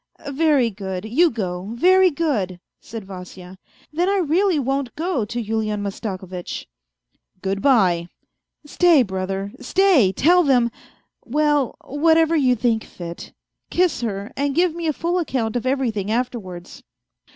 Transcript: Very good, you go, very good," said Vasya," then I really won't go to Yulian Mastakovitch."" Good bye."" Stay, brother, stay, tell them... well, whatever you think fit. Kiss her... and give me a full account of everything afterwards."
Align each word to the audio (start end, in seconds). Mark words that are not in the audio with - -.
Very 0.31 0.71
good, 0.71 1.05
you 1.05 1.29
go, 1.29 1.73
very 1.75 2.09
good," 2.09 2.59
said 2.79 3.05
Vasya," 3.05 3.59
then 3.93 4.09
I 4.09 4.17
really 4.17 4.57
won't 4.57 4.95
go 4.95 5.25
to 5.25 5.39
Yulian 5.39 5.83
Mastakovitch."" 5.83 6.65
Good 7.43 7.61
bye."" 7.61 8.07
Stay, 8.75 9.03
brother, 9.03 9.51
stay, 9.61 10.11
tell 10.11 10.41
them... 10.41 10.71
well, 11.23 11.75
whatever 11.83 12.35
you 12.35 12.55
think 12.55 12.83
fit. 12.83 13.31
Kiss 13.69 14.01
her... 14.01 14.31
and 14.35 14.55
give 14.55 14.73
me 14.73 14.87
a 14.87 14.93
full 14.93 15.19
account 15.19 15.55
of 15.55 15.67
everything 15.67 16.09
afterwards." 16.09 16.81